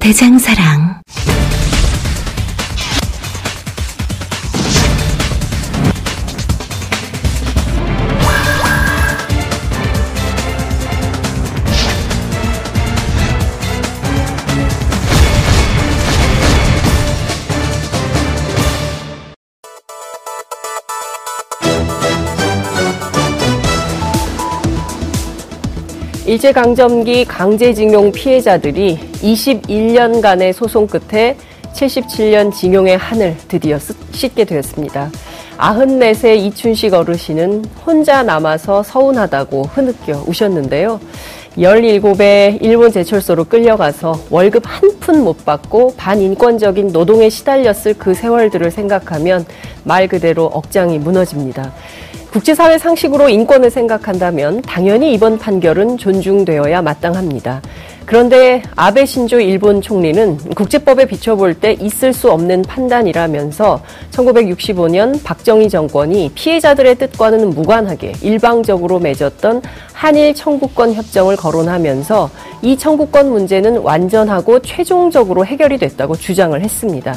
[0.00, 1.02] 대장사랑.
[26.26, 31.36] 일제강점기 강제징용 피해자들이 21년간의 소송 끝에
[31.72, 33.78] 77년 징용의 한을 드디어
[34.12, 35.10] 씻게 되었습니다.
[35.58, 41.00] 94세 이춘식 어르신은 혼자 남아서 서운하다고 흐느껴 우셨는데요.
[41.56, 49.46] 17에 일본 제철소로 끌려가서 월급 한 푼 못 받고 반인권적인 노동에 시달렸을 그 세월들을 생각하면
[49.84, 51.72] 말 그대로 억장이 무너집니다.
[52.30, 57.62] 국제사회 상식으로 인권을 생각한다면 당연히 이번 판결은 존중되어야 마땅합니다.
[58.08, 63.82] 그런데 아베 신조 일본 총리는 국제법에 비춰볼 때 있을 수 없는 판단이라면서
[64.12, 69.60] 1965년 박정희 정권이 피해자들의 뜻과는 무관하게 일방적으로 맺었던
[69.92, 72.30] 한일 청구권 협정을 거론하면서
[72.62, 77.14] 이 청구권 문제는 완전하고 최종적으로 해결이 됐다고 주장을 했습니다.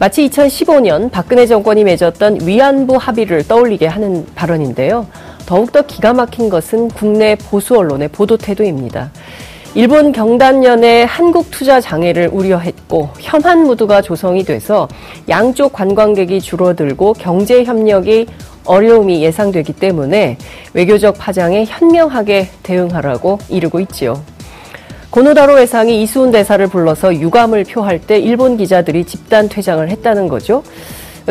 [0.00, 5.06] 마치 2015년 박근혜 정권이 맺었던 위안부 합의를 떠올리게 하는 발언인데요.
[5.46, 9.10] 더욱더 기가 막힌 것은 국내 보수 언론의 보도 태도입니다.
[9.76, 14.86] 일본 경단련의 한국 투자 장애를 우려했고 혐한 무드가 조성이 돼서
[15.28, 18.26] 양쪽 관광객이 줄어들고 경제 협력이
[18.66, 20.38] 어려움이 예상되기 때문에
[20.74, 24.22] 외교적 파장에 현명하게 대응하라고 이르고 있지요.
[25.10, 30.62] 고노다로 외상이 이수훈 대사를 불러서 유감을 표할 때 일본 기자들이 집단 퇴장을 했다는 거죠.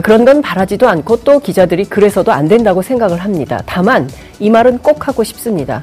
[0.02, 3.62] 그런 건 바라지도 않고 또 기자들이 그래서도 안 된다고 생각을 합니다.
[3.66, 4.10] 다만
[4.40, 5.82] 이 말은 꼭 하고 싶습니다.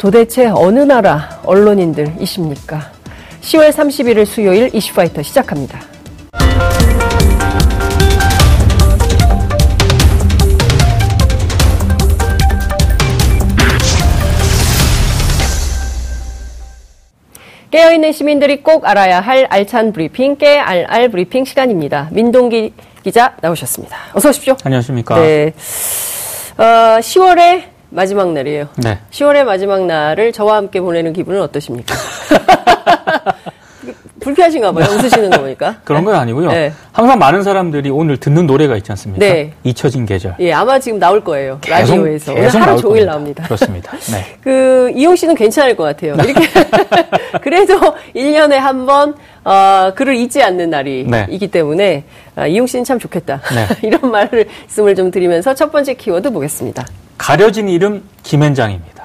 [0.00, 2.90] 도대체 어느 나라 언론인들이십니까?
[3.42, 5.78] 10월 31일 수요일 이슈파이터 시작합니다.
[17.70, 22.08] 깨어있는 시민들이 꼭 알아야 할 알찬 브리핑, 깨알알 브리핑 시간입니다.
[22.10, 22.72] 민동기
[23.04, 23.98] 기자 나오셨습니다.
[24.14, 24.56] 어서 오십시오.
[24.64, 25.20] 안녕하십니까.
[25.20, 25.52] 네.
[26.56, 26.62] 어,
[27.00, 28.68] 10월의 마지막 날이에요.
[28.76, 28.98] 네.
[29.10, 31.94] 10월의 마지막 날을 저와 함께 보내는 기분은 어떠십니까?
[34.20, 34.84] 불쾌하신가 봐요.
[34.84, 35.76] 웃으시는 거 보니까.
[35.82, 36.50] 그런 건 아니고요.
[36.50, 36.72] 네.
[36.92, 39.24] 항상 많은 사람들이 오늘 듣는 노래가 있지 않습니까?
[39.24, 39.54] 네.
[39.64, 40.36] 잊혀진 계절.
[40.40, 41.58] 예, 아마 지금 나올 거예요.
[41.62, 42.32] 계속, 라디오에서.
[42.32, 43.12] 오늘 계속 하루 나올 종일 겁니다.
[43.12, 43.44] 나옵니다.
[43.44, 43.96] 그렇습니다.
[44.12, 44.36] 네.
[44.44, 46.14] 그, 이용 씨는 괜찮을 것 같아요.
[46.14, 46.46] 이렇게.
[47.40, 47.80] 그래도
[48.14, 49.14] 1년에 한 번,
[49.44, 51.26] 어, 글을 잊지 않는 날이 네.
[51.30, 52.04] 있기 때문에,
[52.36, 53.40] 아, 이용 씨는 참 좋겠다.
[53.54, 53.66] 네.
[53.82, 56.84] 이런 말씀을 좀 드리면서 첫 번째 키워드 보겠습니다.
[57.20, 59.04] 가려진 이름 김현장입니다.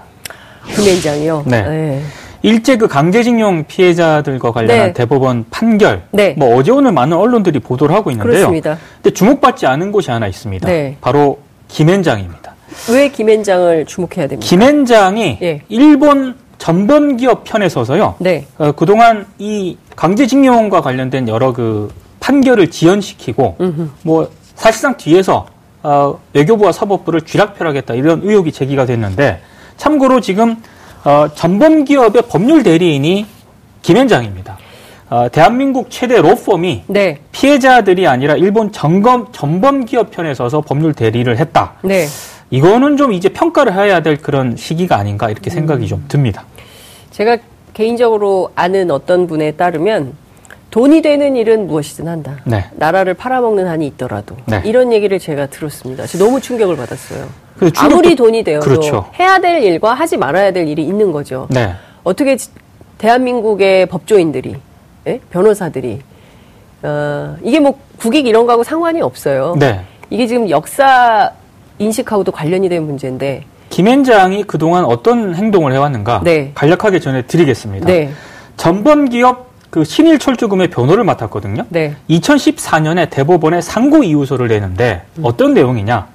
[0.73, 1.43] 김현장이요.
[1.47, 2.01] 네.
[2.43, 4.93] 일제 그 강제징용 피해자들과 관련한 네.
[4.93, 6.03] 대법원 판결.
[6.11, 6.33] 네.
[6.37, 8.33] 뭐 어제 오늘 많은 언론들이 보도를 하고 있는데요.
[8.33, 8.77] 그렇습니다.
[9.03, 10.65] 근데 주목받지 않은 곳이 하나 있습니다.
[10.65, 10.95] 네.
[11.01, 12.55] 바로 김현장입니다.
[12.89, 14.47] 왜 김현장을 주목해야 됩니까?
[14.47, 15.61] 김현장이 예.
[15.67, 18.15] 일본 전범 기업 편에 서서요.
[18.19, 18.45] 네.
[18.57, 23.89] 어, 그동안 이 강제징용과 관련된 여러 그 판결을 지연시키고 음흠.
[24.03, 25.47] 뭐 사실상 뒤에서
[25.85, 29.39] 어, 외교부와 사법부를 쥐락펴락했다 이런 의혹이 제기가 됐는데
[29.77, 30.55] 참고로 지금
[31.03, 33.27] 어, 전범 기업의 법률 대리인이
[33.83, 34.57] 김현장입니다.
[35.11, 37.19] 어, 대한민국 최대 로펌이 네.
[37.31, 41.73] 피해자들이 아니라 일본 전검 전범 기업 편에 서서 법률 대리를 했다.
[41.83, 42.07] 네.
[42.49, 46.45] 이거는 좀 이제 평가를 해야 될 그런 시기가 아닌가 이렇게 생각이 좀 듭니다.
[47.11, 47.37] 제가
[47.75, 50.13] 개인적으로 아는 어떤 분에 따르면
[50.75, 52.35] 돈이 되는 일은 무엇이든 한다.
[52.43, 52.65] 네.
[52.73, 54.61] 나라를 팔아먹는 한이 있더라도 네.
[54.65, 56.05] 이런 얘기를 제가 들었습니다.
[56.19, 57.29] 너무 충격을 받았어요.
[57.61, 59.05] 충격도- 아무리 돈이 되어도 그렇죠.
[59.17, 61.47] 해야 될 일과 하지 말아야 될 일이 있는 거죠.
[61.49, 61.71] 네.
[62.03, 62.49] 어떻게 지-
[62.97, 64.57] 대한민국의 법조인들이,
[65.07, 65.19] 예?
[65.29, 66.01] 변호사들이,
[66.83, 69.55] 어, 이게 뭐 국익 이런 거하고 상관이 없어요.
[69.57, 69.79] 네.
[70.09, 71.31] 이게 지금 역사
[71.79, 76.51] 인식하고도 관련이 된 문제인데, 김현장이 그동안 어떤 행동을 해왔는가 네.
[76.53, 77.85] 간략하게 전해드리겠습니다.
[77.85, 78.11] 네,
[78.57, 81.65] 전범 기업 그 신일철주금의 변호를 맡았거든요.
[81.67, 86.07] 네, 2014년에 대법원에 상고 이유서를 내는데 어떤 내용이냐?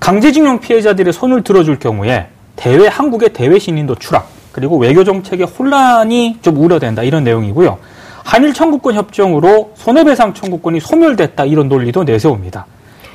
[0.00, 6.56] 강제징용 피해자들의 손을 들어줄 경우에 대외 한국의 대외 신인도 추락 그리고 외교 정책의 혼란이 좀
[6.56, 7.78] 우려된다 이런 내용이고요.
[8.24, 12.66] 한일 청구권 협정으로 손해배상 청구권이 소멸됐다 이런 논리도 내세웁니다.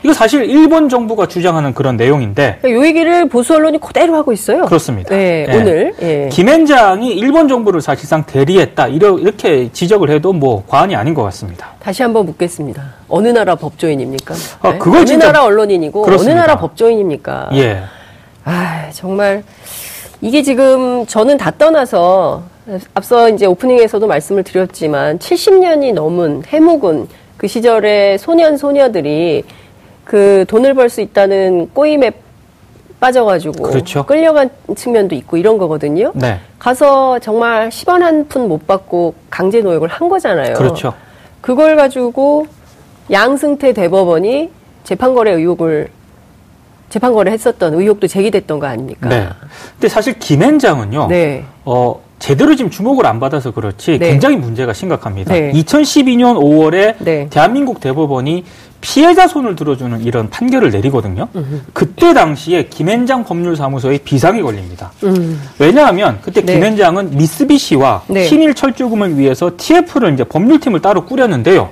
[0.03, 4.65] 이거 사실 일본 정부가 주장하는 그런 내용인데 이 얘기를 보수 언론이 그대로 하고 있어요.
[4.65, 5.15] 그렇습니다.
[5.15, 5.55] 네, 예.
[5.55, 6.29] 오늘 예.
[6.29, 11.67] 김앤장이 일본 정부를 사실상 대리했다 이렇게 지적을 해도 뭐 과언이 아닌 것 같습니다.
[11.79, 12.83] 다시 한번 묻겠습니다.
[13.07, 14.35] 어느 나라 법조인입니까?
[14.61, 16.31] 아, 그걸 어느 진짜- 나라 언론인이고 그렇습니다.
[16.33, 17.50] 어느 나라 법조인입니까?
[17.53, 17.83] 예.
[18.44, 19.44] 아, 정말
[20.19, 22.44] 이게 지금 저는 다 떠나서
[22.94, 27.07] 앞서 이제 오프닝에서도 말씀을 드렸지만 70년이 넘은 해묵은
[27.38, 29.44] 그 시절의 소년 소녀들이
[30.05, 32.11] 그 돈을 벌 수 있다는 꼬임에
[33.00, 34.05] 빠져가지고 그렇죠.
[34.05, 36.11] 끌려간 측면도 있고 이런 거거든요.
[36.15, 36.39] 네.
[36.59, 40.53] 가서 정말 10원 한 푼 못 받고 강제 노역을 한 거잖아요.
[40.55, 40.94] 그렇죠.
[41.41, 42.47] 그걸 가지고
[43.11, 44.50] 양승태 대법원이
[44.85, 45.89] 재판거래 의혹을
[46.89, 49.09] 재판거래 했었던 의혹도 제기됐던 거 아닙니까?
[49.09, 49.27] 네.
[49.73, 51.07] 근데 사실 김앤장은요.
[51.07, 51.44] 네.
[51.65, 54.09] 어, 제대로 지금 주목을 안 받아서 그렇지 네.
[54.11, 55.33] 굉장히 문제가 심각합니다.
[55.33, 55.51] 네.
[55.51, 57.27] 2012년 5월에 네.
[57.29, 58.45] 대한민국 대법원이
[58.83, 61.30] 피해자 손을 들어주는 이런 판결을 내리거든요.
[61.71, 64.91] 그때 당시에 김앤장 법률사무소에 비상이 걸립니다.
[65.03, 65.41] 음.
[65.57, 66.56] 왜냐하면 그때 네.
[66.56, 68.25] 김앤장은 미쓰비시와 네.
[68.25, 71.69] 신일 철조금을 위해서 TF를 이제 법률팀을 따로 꾸렸는데요.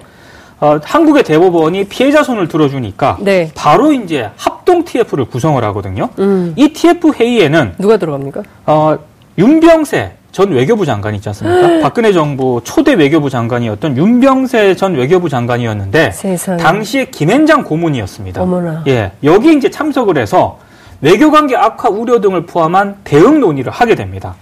[0.61, 3.51] 어, 한국의 대법원이 피해자 손을 들어주니까 네.
[3.55, 6.07] 바로 이제 합동 TF를 구성을 하거든요.
[6.19, 6.53] 음.
[6.55, 8.43] 이 TF 회의에는 누가 들어갑니까?
[8.67, 8.97] 어,
[9.37, 11.81] 윤병세 전 외교부 장관 있지 않습니까?
[11.81, 16.57] 박근혜 정부 초대 외교부 장관이었던 윤병세 전 외교부 장관이었는데 세상에.
[16.57, 18.41] 당시에 김앤장 고문이었습니다.
[18.41, 18.83] 어머나.
[18.87, 20.57] 예, 여기 이제 참석을 해서
[21.01, 24.35] 외교관계 악화 우려 등을 포함한 대응 논의를 하게 됩니다.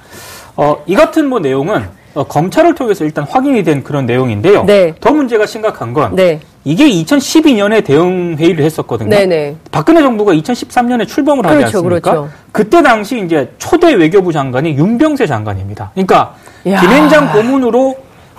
[0.56, 1.84] 어, 이 같은 뭐 내용은
[2.14, 4.66] 어, 검찰을 통해서 일단 확인이 된 그런 내용인데요.
[4.66, 4.94] 네.
[5.00, 6.40] 더 문제가 심각한 건 네.
[6.66, 9.10] 이게 2012년에 대응 회의를 했었거든요.
[9.10, 9.56] 네네.
[9.72, 12.12] 박근혜 정부가 2013년에 출범을 하지 그렇죠, 않습니까?
[12.12, 12.30] 그렇죠.
[12.52, 15.92] 그때 당시 이제 초대 외교부 장관이 윤병세 장관입니다.
[15.94, 16.36] 그러니까
[16.68, 16.82] 야.
[16.82, 17.96] 김앤장 고문으로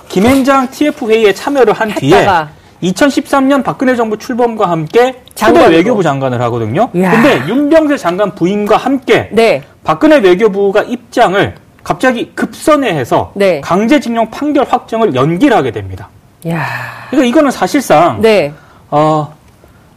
[0.08, 2.50] 김앤장 TF 회의에 참여를 한 뒤에 했다가.
[2.82, 5.66] 2013년 박근혜 정부 출범과 함께 초대.
[5.68, 6.88] 외교부 장관을 하거든요.
[7.00, 7.10] 야.
[7.10, 9.62] 근데 윤병세 장관 부임과 함께 네.
[9.84, 13.60] 박근혜 외교부가 입장을 갑자기 급선회해서 네.
[13.62, 16.08] 강제징용 판결 확정을 연기를 하게 됩니다.
[16.48, 16.66] 야.
[17.10, 18.52] 그러니까 이거는 사실상 네.
[18.90, 19.32] 어,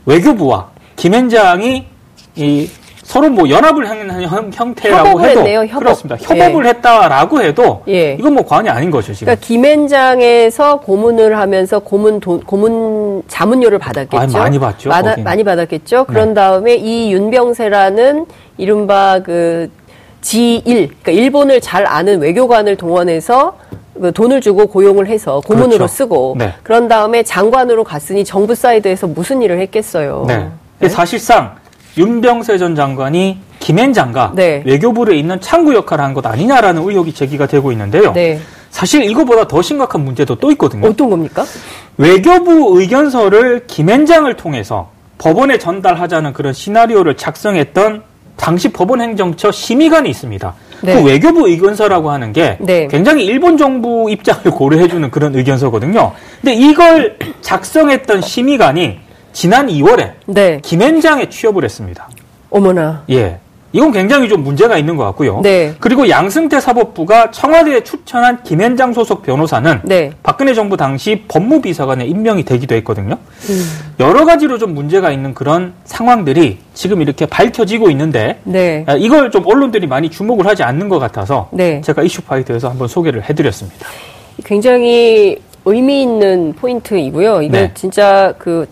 [0.06, 1.86] 외교부와 김앤장이
[2.36, 2.70] 이
[3.04, 5.80] 서로 뭐 연합을 하는 형- 형태라고 협업을 해도 했네요, 협업.
[5.80, 6.16] 그렇습니다.
[6.22, 8.14] 협업을 했다라고 해도 예.
[8.14, 9.26] 이건 뭐 과언이 아닌 거죠 지금.
[9.26, 14.38] 그러니까 김앤장에서 고문을 하면서 고문 돈, 고문 자문료를 받았겠죠.
[14.38, 15.24] 아, 많이 받죠, 거기는.
[15.24, 16.06] 많이 받았겠죠.
[16.06, 16.34] 그런 네.
[16.34, 18.26] 다음에 이 윤병세라는
[18.58, 19.70] 이른바 그
[20.22, 23.78] G1, 그러니까 일본을 잘 아는 외교관을 동원해서 그
[24.14, 25.88] 돈을 주고 고용을 해서 고문으로 그렇죠.
[25.94, 26.54] 쓰고 네.
[26.64, 30.26] 그런 다음에 장관으로 갔으니 정부 사이드에서 무슨 일을 했겠어요.
[30.28, 30.90] 네.
[30.90, 31.56] 사실상
[31.98, 34.64] 윤병세 전 장관이 김앤장과 네.
[34.66, 38.12] 외교부에 있는 창구 역할을 한 것 아니냐라는 의혹이 제기가 되고 있는데요.
[38.14, 38.40] 네.
[38.72, 40.88] 사실 이거보다 더 심각한 문제도 또 있거든요.
[40.90, 41.46] 어떤 겁니까?
[41.98, 48.02] 외교부 의견서를 김앤장을 통해서 법원에 전달하자는 그런 시나리오를 작성했던
[48.36, 50.56] 당시 법원행정처 심의관이 있습니다.
[50.84, 50.96] 네.
[50.96, 52.88] 그 외교부 의견서라고 하는 게 네.
[52.88, 56.12] 굉장히 일본 정부 입장을 고려해주는 그런 의견서거든요.
[56.42, 59.00] 근데 이걸 작성했던 심의관이
[59.32, 60.60] 지난 2월에 네.
[60.62, 62.10] 김앤장에 취업을 했습니다.
[62.50, 63.04] 어머나.
[63.10, 63.40] 예.
[63.74, 65.42] 이건 굉장히 좀 문제가 있는 것 같고요.
[65.42, 65.74] 네.
[65.80, 70.12] 그리고 양승태 사법부가 청와대에 추천한 김앤장 소속 변호사는 네.
[70.22, 73.18] 박근혜 정부 당시 법무비서관에 임명이 되기도 했거든요.
[73.50, 73.64] 음.
[74.00, 78.84] 여러 가지로 좀 문제가 있는 그런 상황들이 지금 이렇게 밝혀지고 있는데 네.
[78.88, 81.82] 아, 이걸 좀 언론들이 많이 주목을 하지 않는 것 같아서 네.
[81.82, 83.88] 제가 이슈 파이트에서 한번 소개를 해드렸습니다.
[84.46, 87.42] 굉장히 의미 있는 포인트이고요.
[87.42, 87.72] 이게 네.
[87.74, 88.68] 진짜 그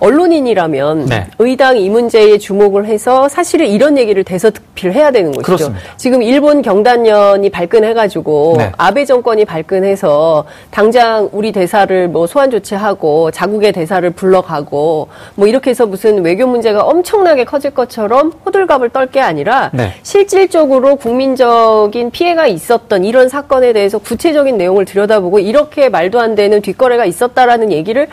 [0.00, 1.26] 언론인이라면 네.
[1.38, 5.42] 의당 이 문제에 주목을 해서 사실은 이런 얘기를 대서특필 해야 되는 것이죠.
[5.42, 5.80] 그렇습니다.
[5.96, 8.72] 지금 일본 경단련이 발끈해가지고 네.
[8.76, 15.86] 아베 정권이 발끈해서 당장 우리 대사를 뭐 소환 조치하고 자국의 대사를 불러가고 뭐 이렇게 해서
[15.86, 19.94] 무슨 외교 문제가 엄청나게 커질 것처럼 호들갑을 떨 게 아니라 네.
[20.02, 27.06] 실질적으로 국민적인 피해가 있었던 이런 사건에 대해서 구체적인 내용을 들여다보고 이렇게 말도 안 되는 뒷거래가
[27.06, 28.06] 있었다라는 얘기를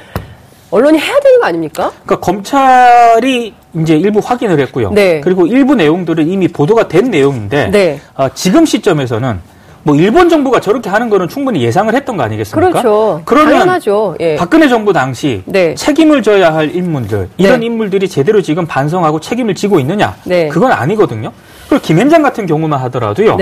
[0.76, 1.90] 언론이 해야 되는 거 아닙니까?
[2.06, 4.92] 그러니까 검찰이 이제 일부 확인을 했고요.
[4.92, 5.22] 네.
[5.22, 8.02] 그리고 일부 내용들은 이미 보도가 된 내용인데 네.
[8.14, 9.40] 아, 지금 시점에서는
[9.84, 12.82] 뭐 일본 정부가 저렇게 하는 거는 충분히 예상을 했던 거 아니겠습니까?
[12.82, 13.22] 그렇죠.
[13.24, 14.16] 그러면 당연하죠.
[14.20, 14.36] 예.
[14.36, 15.76] 박근혜 정부 당시 네.
[15.76, 17.68] 책임을 져야 할 인물들 이런 네.
[17.68, 20.16] 인물들이 제대로 지금 반성하고 책임을 지고 있느냐?
[20.26, 20.50] 네.
[20.50, 21.32] 그건 아니거든요.
[21.70, 23.38] 그리고 김현장 같은 경우만 하더라도요.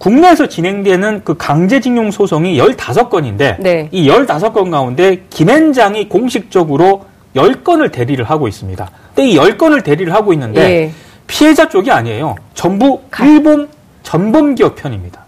[0.00, 0.04] 네.
[0.04, 3.88] 국내에서 진행되는 그 강제징용 소송이 15건인데 네.
[3.92, 7.04] 이 15건 가운데 김현장이 공식적으로
[7.36, 8.90] 10건을 대리를 하고 있습니다.
[9.14, 10.92] 근데 이 10건을 대리를 하고 있는데 예.
[11.26, 12.34] 피해자 쪽이 아니에요.
[12.54, 13.68] 전부 가- 일본
[14.02, 15.20] 전범기업 편입니다.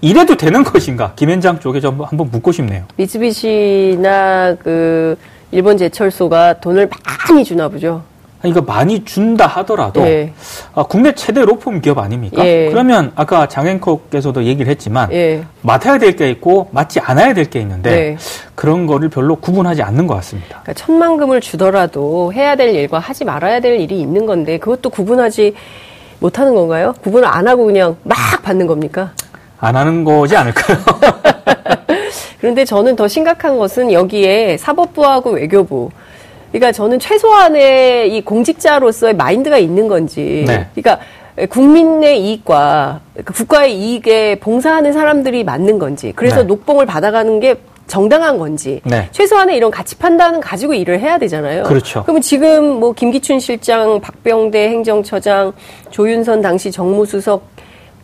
[0.00, 1.12] 이래도 되는 것인가?
[1.14, 2.84] 김현장 쪽에 좀 한번 묻고 싶네요.
[2.96, 5.16] 미쓰비시나 그
[5.52, 6.88] 일본 제철소가 돈을
[7.28, 8.02] 많이 주나 보죠.
[8.40, 10.32] 그러니까 많이 준다 하더라도 예.
[10.74, 12.44] 아, 국내 최대 로펌 기업 아닙니까?
[12.46, 12.68] 예.
[12.70, 15.44] 그러면 아까 장앵커께서도 얘기를 했지만 예.
[15.62, 18.16] 맡아야 될 게 있고 맡지 않아야 될 게 있는데 네.
[18.54, 20.60] 그런 거를 별로 구분하지 않는 것 같습니다.
[20.62, 25.54] 그러니까 천만금을 주더라도 해야 될 일과 하지 말아야 될 일이 있는 건데 그것도 구분하지
[26.18, 26.94] 못하는 건가요?
[27.02, 29.12] 구분을 안 하고 그냥 막 받는 겁니까?
[29.58, 30.78] 안 하는 거지 않을까요?
[32.40, 35.90] 그런데 저는 더 심각한 것은 여기에 사법부하고 외교부.
[36.50, 40.44] 그러니까 저는 최소한의 이 공직자로서의 마인드가 있는 건지.
[40.46, 40.66] 네.
[40.74, 41.04] 그러니까
[41.48, 46.12] 국민의 이익과 그러니까 국가의 이익에 봉사하는 사람들이 맞는 건지.
[46.14, 46.44] 그래서 네.
[46.44, 48.80] 녹봉을 받아가는 게 정당한 건지.
[48.84, 49.08] 네.
[49.10, 51.64] 최소한의 이런 가치 판단은 가지고 일을 해야 되잖아요.
[51.64, 52.02] 그렇죠.
[52.02, 55.52] 그러면 지금 뭐 김기춘 실장, 박병대 행정처장,
[55.90, 57.42] 조윤선 당시 정무수석,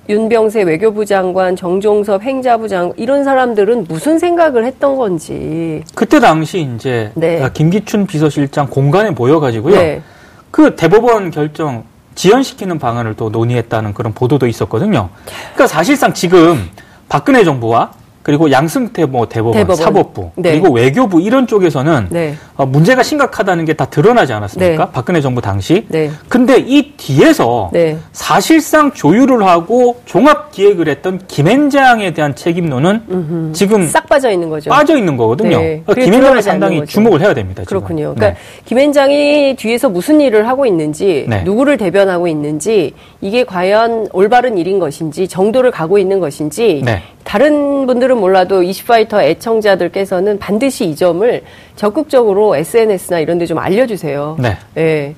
[0.08, 5.82] 윤병세 외교부 장관, 정종섭 행자부 장관 이런 사람들은 무슨 생각을 했던 건지.
[5.94, 7.42] 그때 당시 이제 네.
[7.42, 9.74] 아, 김기춘 비서실장 공간에 모여가지고요.
[9.74, 10.02] 네.
[10.50, 11.84] 그 대법원 결정
[12.14, 15.10] 지연시키는 방안을 또 논의했다는 그런 보도도 있었거든요.
[15.54, 16.68] 그러니까 사실상 지금
[17.08, 17.92] 박근혜 정부와
[18.26, 19.76] 그리고 양승태 뭐 대법원, 대법원.
[19.76, 20.50] 사법부 네.
[20.50, 22.34] 그리고 외교부 이런 쪽에서는 네.
[22.56, 24.84] 어, 문제가 심각하다는 게 다 드러나지 않았습니까?
[24.86, 24.90] 네.
[24.92, 25.84] 박근혜 정부 당시.
[25.88, 26.10] 네.
[26.28, 27.98] 근데 이 뒤에서 네.
[28.10, 34.70] 사실상 조율을 하고 종합 기획을 했던 김앤장에 대한 책임론은 지금 싹 빠져 있는 거죠.
[34.70, 35.58] 빠져 있는 거거든요.
[35.60, 35.82] 네.
[35.86, 36.84] 그러니까 김앤장을 상당히.
[36.86, 37.62] 주목을 해야 됩니다.
[37.62, 37.78] 지금.
[37.78, 38.08] 그렇군요.
[38.08, 38.14] 네.
[38.16, 41.42] 그러니까 김앤장이 뒤에서 무슨 일을 하고 있는지, 네.
[41.44, 47.02] 누구를 대변하고 있는지, 이게 과연 올바른 일인 것인지, 정도를 가고 있는 것인지, 네.
[47.24, 51.42] 다른 분들은 몰라도 이슈파이터 애청자들께서는 반드시 이 점을
[51.76, 54.36] 적극적으로 SNS나 이런 데 좀 알려주세요.
[54.40, 54.56] 네.
[54.76, 55.14] 예.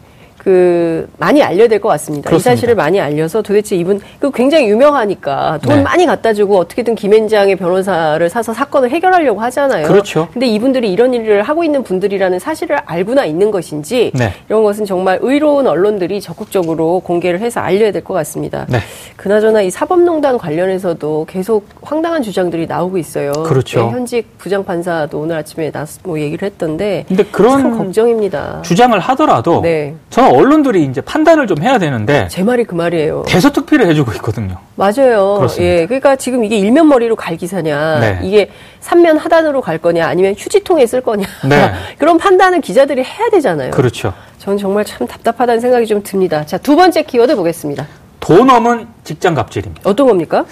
[0.49, 2.31] 그 많이 알려야 될 것 같습니다.
[2.31, 2.53] 그렇습니다.
[2.53, 5.83] 이 사실을 많이 알려서 도대체 이분 그 굉장히 유명하니까 돈 네.
[5.83, 9.87] 많이 갖다 주고 어떻게든 김앤장의 변호사를 사서 사건을 해결하려고 하잖아요.
[9.87, 10.27] 그렇죠.
[10.33, 14.33] 근데 이분들이 이런 일을 하고 있는 분들이라는 사실을 알고나 있는 것인지 네.
[14.49, 18.65] 이런 것은 정말 의로운 언론들이 적극적으로 공개를 해서 알려야 될 것 같습니다.
[18.71, 18.79] 네.
[19.17, 23.33] 그나저나 이 사법농단 관련해서도 계속 황당한 주장들이 나오고 있어요.
[23.45, 23.81] 그렇죠.
[23.81, 28.63] 네, 현직 부장 판사도 오늘 아침에 나서 뭐 얘기를 했던데 근데 그런 참 걱정입니다.
[28.63, 29.95] 주장을 하더라도 네.
[30.09, 33.25] 저는 언론들이 이제 판단을 좀 해야 되는데 제 말이 그 말이에요.
[33.27, 34.57] 대서특필을 해주고 있거든요.
[34.77, 35.35] 맞아요.
[35.37, 35.65] 그렇습니다.
[35.65, 35.87] 예.
[35.87, 38.21] 그러니까 지금 이게 일면 머리로 갈 기사냐, 네.
[38.23, 41.27] 이게 삼면 하단으로 갈 거냐, 아니면 휴지통에 쓸 거냐.
[41.49, 41.73] 네.
[41.99, 43.73] 그런 판단은 기자들이 해야 되잖아요.
[43.73, 44.15] 그렇죠.
[44.39, 46.47] 전 정말 참 답답하다는 생각이 좀 듭니다.
[46.47, 47.87] 자, 두 번째 키워드 보겠습니다.
[48.21, 49.89] 돈 없는 직장 갑질입니다.
[49.89, 50.45] 어떤 겁니까?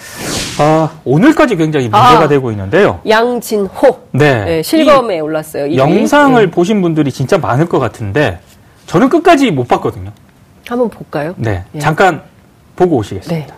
[0.59, 2.27] 아, 오늘까지 굉장히 문제가 아.
[2.27, 2.99] 되고 있는데요.
[3.07, 3.69] 양진호.
[4.11, 4.45] 네.
[4.47, 5.75] 예, 실검에 올랐어요.
[5.75, 6.49] 영상을 예.
[6.49, 8.39] 보신 분들이 진짜 많을 것 같은데
[8.87, 10.11] 저는 끝까지 못 봤거든요.
[10.67, 11.35] 한번 볼까요?
[11.37, 11.65] 네.
[11.75, 11.79] 예.
[11.79, 12.23] 잠깐
[12.75, 13.47] 보고 오시겠습니다.
[13.47, 13.57] 네.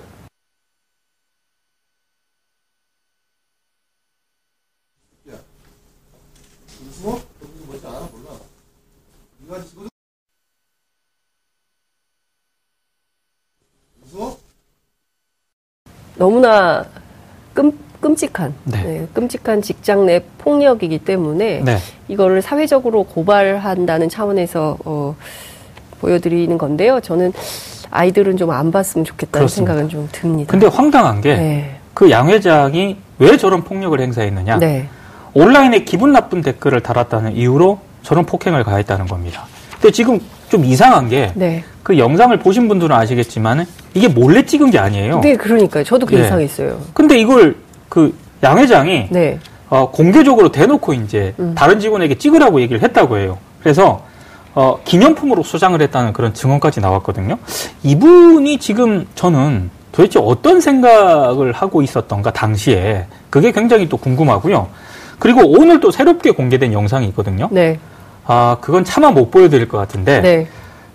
[16.18, 16.86] 너무나
[17.54, 17.72] 끔,
[18.02, 18.84] 끔찍한, 네.
[18.84, 21.78] 네, 끔찍한 직장 내 폭력이기 때문에 네.
[22.08, 25.16] 이거를 사회적으로 고발한다는 차원에서 어,
[26.00, 27.00] 보여드리는 건데요.
[27.02, 27.34] 저는
[27.92, 29.74] 아이들은 좀 안 봤으면 좋겠다는 그렇습니다.
[29.74, 30.52] 생각은 좀 듭니다.
[30.52, 31.80] 근데 황당한 게그 네.
[32.12, 34.58] 양 회장이 왜 저런 폭력을 행사했느냐?
[34.60, 34.88] 네.
[35.34, 39.46] 온라인에 기분 나쁜 댓글을 달았다는 이유로 저런 폭행을 가했다는 겁니다.
[39.74, 41.64] 근데 지금 좀 이상한 게그 네.
[41.98, 45.20] 영상을 보신 분들은 아시겠지만 이게 몰래 찍은 게 아니에요.
[45.22, 45.84] 네, 그러니까요.
[45.84, 46.26] 저도 그 예.
[46.26, 46.80] 이상했어요.
[46.94, 47.56] 근데 이걸
[47.90, 49.40] 그 양 회장이 네.
[49.70, 51.54] 어, 공개적으로 대놓고 이제 음.
[51.56, 53.38] 다른 직원에게 찍으라고 얘기를 했다고 해요.
[53.62, 54.04] 그래서
[54.56, 57.38] 어, 기념품으로 소장을 했다는 그런 증언까지 나왔거든요.
[57.84, 64.68] 이분이 지금 저는 도대체 어떤 생각을 하고 있었던가 당시에 그게 굉장히 또 궁금하고요.
[65.20, 67.50] 그리고 오늘 또 새롭게 공개된 영상이 있거든요.
[67.52, 67.78] 네.
[68.26, 70.48] 아 그건 차마 못 보여드릴 것 같은데 네.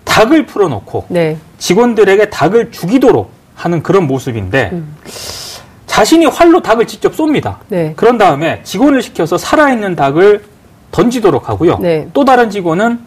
[0.03, 1.37] 닭을 풀어놓고 네.
[1.57, 4.95] 직원들에게 닭을 죽이도록 하는 그런 모습인데 음.
[5.95, 7.55] 자신이 활로 닭을 직접 쏩니다.
[7.69, 7.93] 네.
[7.95, 10.43] 그런 다음에 직원을 시켜서 살아있는 닭을
[10.91, 11.77] 던지도록 하고요.
[11.79, 12.05] 네.
[12.13, 12.99] 또 다른 직원은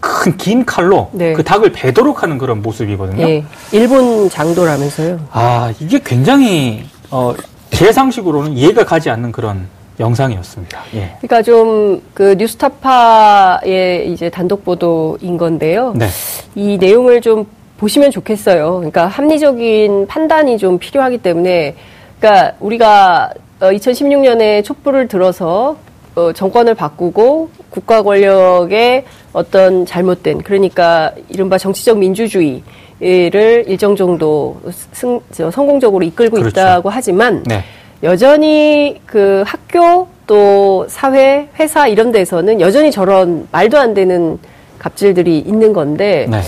[0.00, 1.34] 큰 긴 칼로 네.
[1.34, 3.28] 그 닭을 베도록 하는 그런 모습이거든요.
[3.28, 3.44] 예.
[3.70, 5.20] 일본 장도라면서요.
[5.30, 7.34] 아 이게 굉장히 어,
[7.70, 9.66] 제 상식으로는 이해가 가지 않는 그런
[10.00, 10.80] 영상이었습니다.
[10.94, 11.16] 예.
[11.20, 15.92] 그러니까 좀 그 뉴스타파의 이제 단독 보도인 건데요.
[15.96, 16.08] 네.
[16.54, 17.44] 이 내용을 좀
[17.76, 18.76] 보시면 좋겠어요.
[18.76, 21.74] 그러니까 합리적인 판단이 좀 필요하기 때문에,
[22.22, 25.76] 그러니까 우리가 2016년에 촛불을 들어서
[26.14, 32.62] 어, 정권을 바꾸고 국가 권력의 어떤 잘못된, 그러니까 이른바 정치적 민주주의,
[33.00, 34.60] 를 일정 정도
[34.92, 36.50] 승, 성공적으로 이끌고 그렇죠.
[36.50, 37.64] 있다고 하지만 네.
[38.04, 44.38] 여전히 그 학교 또 사회, 회사 이런 데서는 여전히 저런 말도 안 되는
[44.78, 46.40] 갑질들이 있는 건데 네.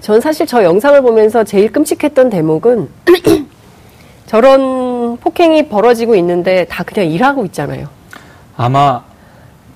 [0.00, 2.88] 전 사실 저 영상을 보면서 제일 끔찍했던 대목은
[4.26, 7.88] 저런 폭행이 벌어지고 있는데 다 그냥 일하고 있잖아요.
[8.56, 9.02] 아마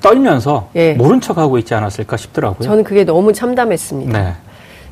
[0.00, 0.92] 떨면서 예.
[0.94, 2.66] 모른 척하고 있지 않았을까 싶더라고요.
[2.66, 4.18] 저는 그게 너무 참담했습니다.
[4.18, 4.34] 네.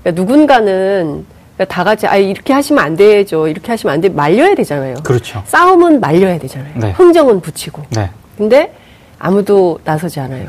[0.03, 1.25] 그러니까 누군가는
[1.57, 3.47] 그러니까 다 같이 아 이렇게 하시면 안 되죠.
[3.47, 4.09] 이렇게 하시면 안 돼.
[4.09, 4.97] 말려야 되잖아요.
[5.03, 5.43] 그렇죠.
[5.47, 6.73] 싸움은 말려야 되잖아요.
[6.77, 6.91] 네.
[6.93, 7.83] 흥정은 붙이고.
[7.91, 8.11] 네.
[8.37, 8.75] 근데
[9.19, 10.49] 아무도 나서지 않아요.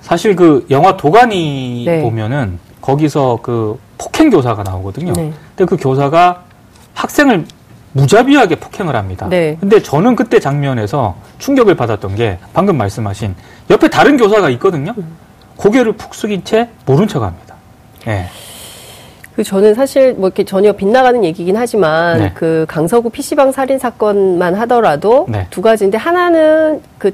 [0.00, 2.02] 사실 그 영화 도가니 네.
[2.02, 5.12] 보면은 거기서 그 폭행 교사가 나오거든요.
[5.12, 5.32] 네.
[5.56, 6.44] 근데 그 교사가
[6.94, 7.44] 학생을
[7.92, 9.26] 무자비하게 폭행을 합니다.
[9.28, 9.56] 네.
[9.60, 13.34] 근데 저는 그때 장면에서 충격을 받았던 게 방금 말씀하신
[13.70, 14.94] 옆에 다른 교사가 있거든요.
[14.96, 15.16] 음.
[15.56, 17.54] 고개를 푹 숙인 채 모른 척 합니다.
[18.06, 18.28] 네.
[19.34, 22.32] 그 저는 사실 뭐 이렇게 전혀 빗나가는 얘기긴 하지만 네.
[22.34, 25.46] 그 강서구 PC방 살인 사건만 하더라도 네.
[25.50, 27.12] 두 가지인데 하나는 그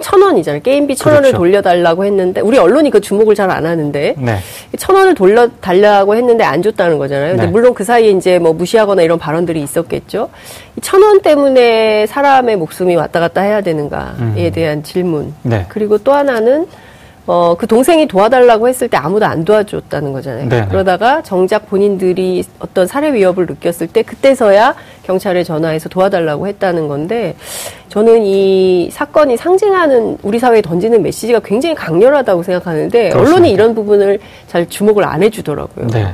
[0.00, 0.62] 천 원이잖아요.
[0.62, 1.38] 게임비 천 원을 그렇죠.
[1.38, 4.38] 돌려달라고 했는데 우리 언론이 그 주목을 잘 안 하는데 네.
[4.78, 7.30] 천 원을 돌려달라고 했는데 안 줬다는 거잖아요.
[7.32, 7.50] 근데 네.
[7.52, 10.30] 물론 그 사이에 이제 뭐 무시하거나 이런 발언들이 있었겠죠.
[10.82, 14.50] 천 원 때문에 사람의 목숨이 왔다 갔다 해야 되는가에 음.
[14.52, 15.32] 대한 질문.
[15.42, 15.66] 네.
[15.68, 16.66] 그리고 또 하나는
[17.26, 20.48] 어, 그 동생이 도와달라고 했을 때 아무도 안 도와줬다는 거잖아요.
[20.48, 20.68] 네네.
[20.68, 27.34] 그러다가 정작 본인들이 어떤 살해 위협을 느꼈을 때 그때서야 경찰에 전화해서 도와달라고 했다는 건데
[27.88, 33.30] 저는 이 사건이 상징하는 우리 사회에 던지는 메시지가 굉장히 강렬하다고 생각하는데 그렇습니다.
[33.30, 35.86] 언론이 이런 부분을 잘 주목을 안 해주더라고요.
[35.88, 36.12] 네.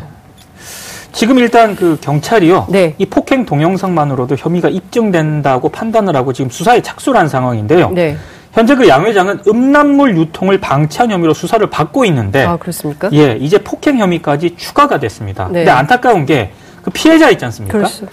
[1.12, 2.68] 지금 일단 그 경찰이요.
[2.70, 2.94] 네.
[2.98, 7.90] 이 폭행 동영상만으로도 혐의가 입증된다고 판단을 하고 지금 수사에 착수를 한 상황인데요.
[7.90, 8.16] 네.
[8.52, 13.08] 현재 그 양 회장은 음란물 유통을 방치한 혐의로 수사를 받고 있는데 아, 그렇습니까?
[13.12, 15.44] 예, 이제 폭행 혐의까지 추가가 됐습니다.
[15.48, 15.60] 네.
[15.60, 16.50] 근데 안타까운 게
[16.82, 17.76] 그 피해자 있지 않습니까?
[17.76, 18.06] 그렇죠.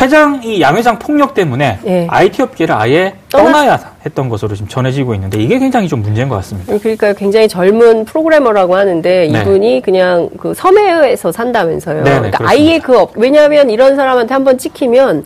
[0.00, 2.06] 회장 이 양 회장 폭력 때문에 예.
[2.10, 6.76] IT 업계를 아예 떠나야 했던 것으로 지금 전해지고 있는데 이게 굉장히 좀 문제인 것 같습니다.
[6.78, 9.40] 그러니까 굉장히 젊은 프로그래머라고 하는데 네.
[9.40, 12.02] 이분이 그냥 그 섬에서 산다면서요.
[12.02, 15.24] 네, 그러니까 아예 그 업, 왜냐하면 이런 사람한테 한번 찍히면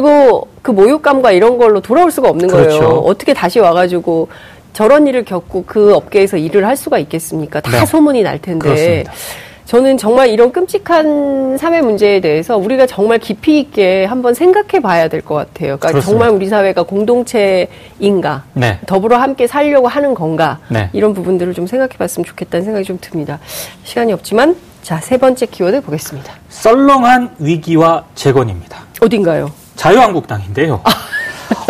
[0.00, 2.78] 그리고 그 모욕감과 이런 걸로 돌아올 수가 없는 그렇죠.
[2.78, 2.88] 거예요.
[3.00, 4.28] 어떻게 다시 와가지고
[4.72, 7.60] 저런 일을 겪고 그 업계에서 일을 할 수가 있겠습니까?
[7.60, 7.84] 다 네.
[7.84, 8.68] 소문이 날 텐데.
[8.68, 9.12] 그렇습니다.
[9.64, 15.22] 저는 정말 이런 끔찍한 사회 문제에 대해서 우리가 정말 깊이 있게 한번 생각해 봐야 될
[15.22, 15.76] 것 같아요.
[15.76, 16.06] 그러니까 그렇습니다.
[16.08, 18.78] 정말 우리 사회가 공동체인가, 네.
[18.86, 20.88] 더불어 함께 살려고 하는 건가, 네.
[20.92, 23.40] 이런 부분들을 좀 생각해 봤으면 좋겠다는 생각이 좀 듭니다.
[23.82, 26.32] 시간이 없지만, 자, 세 번째 키워드 보겠습니다.
[26.48, 28.78] 썰렁한 위기와 재건입니다.
[29.00, 29.50] 어딘가요?
[29.76, 30.80] 자유한국당인데요.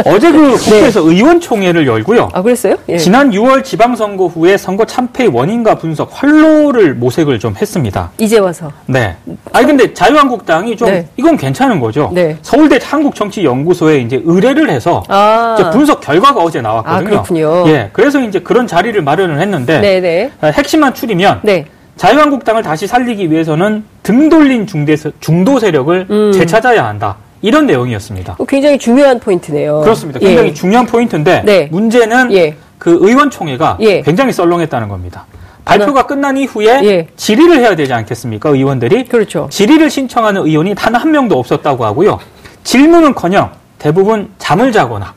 [0.06, 1.06] 어제 그 국회에서 네.
[1.06, 2.28] 의원총회를 열고요.
[2.32, 2.76] 아, 그랬어요?
[2.88, 2.98] 예.
[2.98, 8.10] 지난 6월 지방선거 후에 선거 참패의 원인과 분석, 활로를 모색을 좀 했습니다.
[8.18, 8.70] 이제 와서.
[8.86, 9.16] 네.
[9.52, 11.08] 아니, 근데 자유한국당이 좀, 네.
[11.16, 12.10] 이건 괜찮은 거죠.
[12.12, 12.36] 네.
[12.42, 15.56] 서울대 한국정치연구소에 이제 의뢰를 해서 아.
[15.58, 16.98] 이제 분석 결과가 어제 나왔거든요.
[16.98, 17.68] 아, 그렇군요.
[17.68, 17.90] 예.
[17.92, 19.80] 그래서 이제 그런 자리를 마련을 했는데.
[19.80, 20.00] 네네.
[20.00, 20.30] 네.
[20.40, 21.40] 아, 핵심만 추리면.
[21.42, 21.66] 네.
[21.96, 26.32] 자유한국당을 다시 살리기 위해서는 등 돌린 중대, 중도 세력을 음.
[26.32, 27.16] 되찾아야 한다.
[27.42, 28.37] 이런 내용이었습니다.
[28.38, 29.81] 어, 굉장히 중요한 포인트네요.
[29.81, 30.20] 그렇습니다.
[30.20, 30.55] 굉장히 예.
[30.55, 31.68] 중요한 포인트인데 네.
[31.70, 32.57] 문제는 예.
[32.79, 34.03] 그 의원총회가 예.
[34.03, 35.26] 굉장히 썰렁했다는 겁니다.
[35.64, 37.07] 발표가 끝난 이후에 예.
[37.16, 38.48] 질의를 해야 되지 않겠습니까?
[38.50, 39.46] 의원들이 그렇죠.
[39.50, 42.18] 질의를 신청하는 의원이 단 한 명도 없었다고 하고요.
[42.64, 45.14] 질문은커녕 대부분 잠을 자거나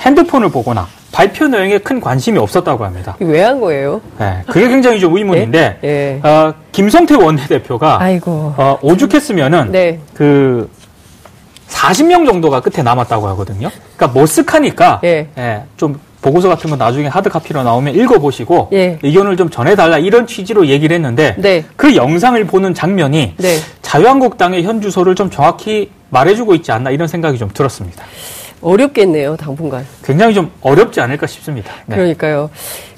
[0.00, 3.16] 핸드폰을 보거나 발표 내용에 큰 관심이 없었다고 합니다.
[3.20, 4.00] 왜 한 거예요?
[4.18, 5.88] 네, 그게 굉장히 좀 의문인데 예?
[6.22, 6.28] 예.
[6.28, 8.54] 어, 김성태 원내대표가 아이고.
[8.56, 9.98] 어, 오죽했으면은 네.
[10.14, 10.70] 그
[11.68, 13.70] 40명 정도가 끝에 남았다고 하거든요.
[13.96, 15.28] 그러니까 머쓱하니까 예.
[15.36, 18.98] 예, 좀 보고서 같은 거 나중에 하드카피로 나오면 읽어보시고 예.
[19.02, 21.64] 의견을 좀 전해달라 이런 취지로 얘기를 했는데 네.
[21.76, 23.58] 그 영상을 보는 장면이 네.
[23.82, 28.04] 자유한국당의 현 주소를 좀 정확히 말해주고 있지 않나 이런 생각이 좀 들었습니다.
[28.60, 29.86] 어렵겠네요, 당분간.
[30.02, 31.72] 굉장히 좀 어렵지 않을까 싶습니다.
[31.86, 31.96] 네.
[31.96, 32.50] 그러니까요.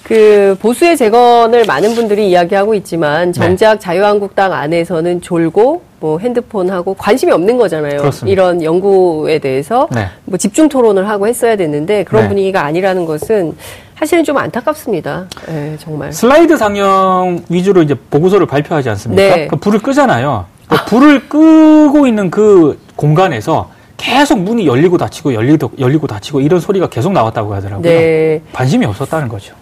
[0.09, 3.79] 그 보수의 재건을 많은 분들이 이야기하고 있지만 정작 네.
[3.79, 7.99] 자유한국당 안에서는 졸고 뭐 핸드폰하고 관심이 없는 거잖아요.
[7.99, 8.33] 그렇습니다.
[8.33, 10.07] 이런 연구에 대해서 네.
[10.25, 12.29] 뭐 집중 토론을 하고 했어야 됐는데 그런 네.
[12.29, 13.55] 분위기가 아니라는 것은
[13.99, 15.27] 사실은 좀 안타깝습니다.
[15.47, 16.11] 네, 정말.
[16.11, 19.37] 슬라이드 상영 위주로 이제 보고서를 발표하지 않습니까?
[19.37, 19.47] 네.
[19.49, 20.47] 그 불을 끄잖아요.
[20.69, 23.69] 그 불을 끄고 있는 그 공간에서
[23.99, 27.83] 계속 문이 열리고 닫히고 열리고, 열리고 닫히고 이런 소리가 계속 나왔다고 하더라고요.
[27.83, 28.41] 네.
[28.55, 29.58] 관심이 없었다는 거죠.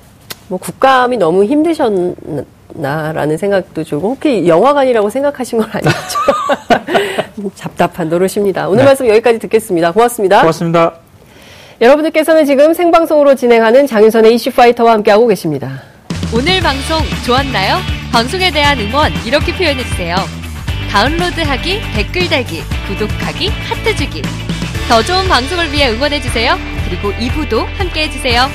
[0.48, 5.90] 뭐 국감이 너무 힘드셨나라는 생각도 들고 혹시 영화관이라고 생각하신 건 아니죠?
[7.58, 8.68] 답답한 노릇입니다.
[8.68, 8.84] 오늘 네.
[8.84, 9.92] 말씀 여기까지 듣겠습니다.
[9.92, 10.40] 고맙습니다.
[10.40, 10.92] 고맙습니다.
[11.80, 15.82] 여러분들께서는 지금 생방송으로 진행하는 장윤선의 이슈파이터와 함께하고 계십니다.
[16.34, 17.76] 오늘 방송 좋았나요?
[18.12, 20.16] 방송에 대한 응원 이렇게 표현해주세요.
[20.90, 24.22] 다운로드하기, 댓글 달기, 구독하기, 하트 주기.
[24.88, 26.56] 더 좋은 방송을 위해 응원해주세요.
[26.88, 28.46] 그리고 2부도 함께 해주세요.